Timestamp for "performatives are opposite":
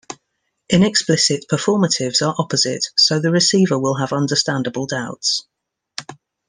1.47-2.87